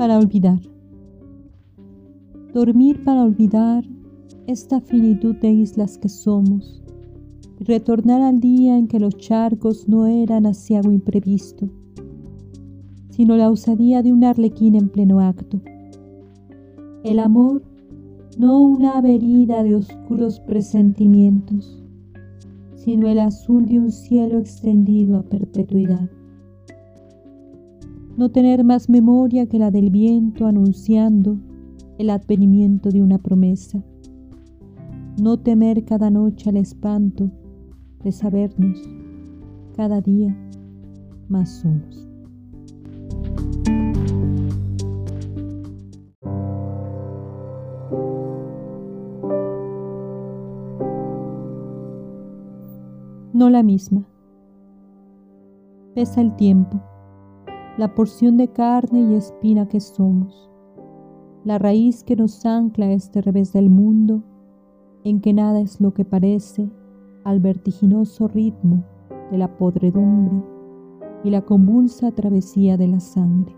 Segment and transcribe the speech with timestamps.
[0.00, 0.58] para olvidar.
[2.54, 3.84] Dormir para olvidar
[4.46, 6.82] esta finitud de islas que somos
[7.58, 11.68] y retornar al día en que los charcos no eran algo imprevisto,
[13.10, 15.60] sino la osadía de un arlequín en pleno acto.
[17.04, 17.62] El amor,
[18.38, 21.84] no una avenida de oscuros presentimientos,
[22.74, 26.08] sino el azul de un cielo extendido a perpetuidad
[28.16, 31.38] no tener más memoria que la del viento anunciando
[31.98, 33.82] el advenimiento de una promesa,
[35.20, 37.30] no temer cada noche al espanto
[38.02, 38.80] de sabernos
[39.76, 40.36] cada día
[41.28, 42.06] más solos.
[53.32, 54.06] No la misma.
[55.94, 56.80] Pesa el tiempo
[57.78, 60.50] la porción de carne y espina que somos,
[61.44, 64.22] la raíz que nos ancla a este revés del mundo,
[65.04, 66.68] en que nada es lo que parece
[67.24, 68.84] al vertiginoso ritmo
[69.30, 70.42] de la podredumbre
[71.22, 73.54] y la convulsa travesía de la sangre.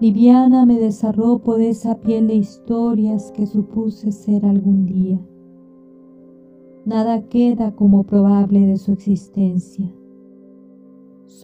[0.00, 5.18] Liviana me desarropo de esa piel de historias que supuse ser algún día.
[6.84, 9.90] Nada queda como probable de su existencia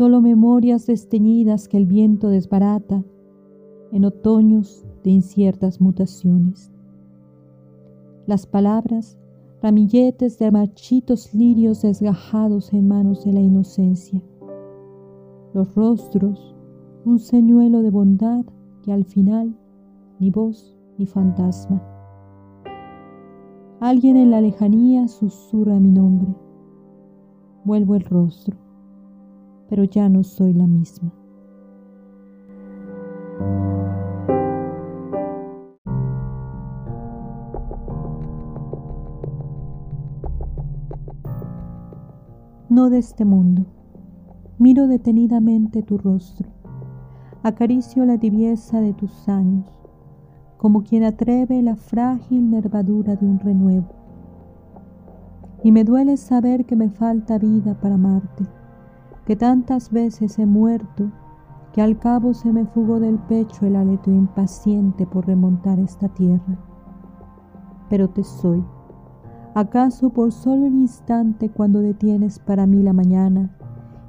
[0.01, 3.05] solo memorias desteñidas que el viento desbarata
[3.93, 6.73] en otoños de inciertas mutaciones.
[8.27, 9.19] Las palabras,
[9.61, 14.23] ramilletes de marchitos lirios desgajados en manos de la inocencia.
[15.53, 16.57] Los rostros,
[17.05, 18.47] un señuelo de bondad
[18.83, 19.55] que al final
[20.19, 21.83] ni voz ni fantasma.
[23.81, 26.35] Alguien en la lejanía susurra mi nombre.
[27.67, 28.70] Vuelvo el rostro
[29.71, 31.13] pero ya no soy la misma.
[42.69, 43.65] No de este mundo.
[44.59, 46.49] Miro detenidamente tu rostro.
[47.45, 49.67] Acaricio la tibieza de tus años,
[50.59, 53.89] como quien atreve la frágil nervadura de un renuevo.
[55.63, 58.60] Y me duele saber que me falta vida para amarte
[59.31, 61.09] que tantas veces he muerto,
[61.73, 66.59] que al cabo se me fugó del pecho el aleteo impaciente por remontar esta tierra.
[67.89, 68.65] Pero te soy,
[69.55, 73.57] acaso por solo un instante cuando detienes para mí la mañana,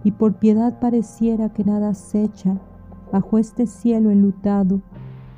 [0.03, 2.57] y por piedad pareciera que nada acecha
[3.11, 4.81] bajo este cielo enlutado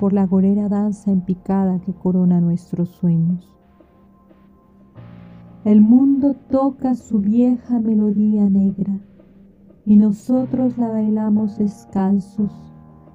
[0.00, 3.54] por la gorera danza en picada que corona nuestros sueños.
[5.66, 8.98] El mundo toca su vieja melodía negra,
[9.86, 12.52] y nosotros la bailamos descalzos,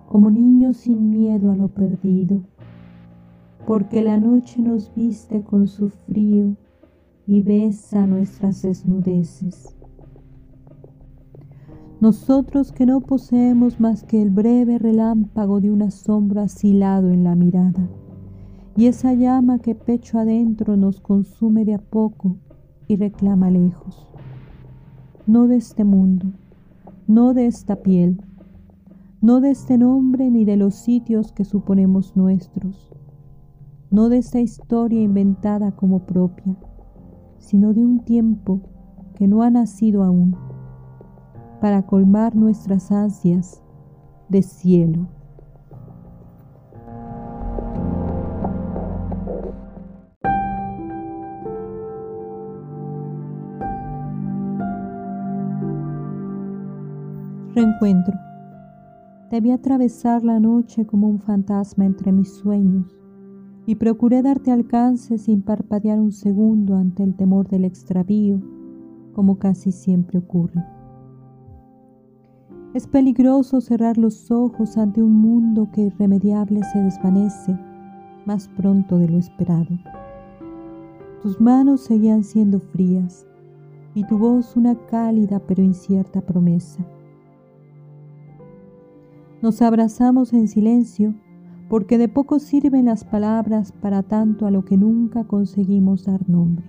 [0.07, 2.41] como niños sin miedo a lo perdido,
[3.65, 6.55] porque la noche nos viste con su frío
[7.27, 9.75] y besa nuestras desnudeces.
[12.01, 17.35] Nosotros que no poseemos más que el breve relámpago de una sombra asilado en la
[17.35, 17.89] mirada,
[18.75, 22.37] y esa llama que pecho adentro nos consume de a poco
[22.87, 24.07] y reclama lejos,
[25.27, 26.31] no de este mundo,
[27.09, 28.21] no de esta piel,
[29.19, 32.93] no de este nombre ni de los sitios que suponemos nuestros,
[33.89, 36.55] no de esta historia inventada como propia,
[37.39, 38.61] sino de un tiempo
[39.15, 40.37] que no ha nacido aún,
[41.59, 43.63] para colmar nuestras ansias
[44.29, 45.07] de cielo.
[57.59, 58.17] Reencuentro.
[59.29, 62.85] Debí atravesar la noche como un fantasma entre mis sueños
[63.65, 68.39] y procuré darte alcance sin parpadear un segundo ante el temor del extravío,
[69.11, 70.63] como casi siempre ocurre.
[72.73, 77.59] Es peligroso cerrar los ojos ante un mundo que irremediable se desvanece
[78.25, 79.77] más pronto de lo esperado.
[81.21, 83.27] Tus manos seguían siendo frías
[83.95, 86.85] y tu voz una cálida pero incierta promesa.
[89.41, 91.13] Nos abrazamos en silencio
[91.69, 96.65] porque de poco sirven las palabras para tanto a lo que nunca conseguimos dar nombre.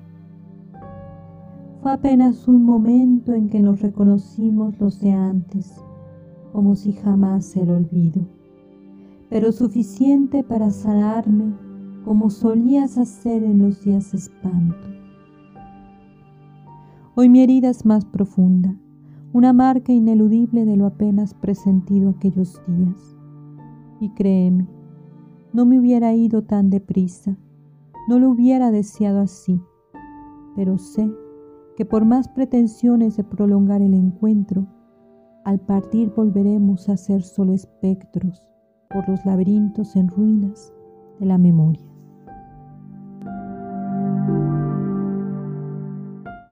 [1.82, 5.82] Fue apenas un momento en que nos reconocimos los de antes,
[6.52, 8.20] como si jamás el olvido,
[9.30, 11.54] pero suficiente para sanarme
[12.04, 14.76] como solías hacer en los días de espanto.
[17.16, 18.76] Hoy mi herida es más profunda,
[19.32, 23.16] una marca ineludible de lo apenas presentido aquellos días.
[24.00, 24.66] Y créeme,
[25.52, 27.36] no me hubiera ido tan deprisa,
[28.08, 29.60] no lo hubiera deseado así,
[30.56, 31.10] pero sé
[31.76, 34.66] que por más pretensiones de prolongar el encuentro,
[35.44, 38.42] al partir volveremos a ser solo espectros
[38.90, 40.72] por los laberintos en ruinas
[41.18, 41.89] de la memoria.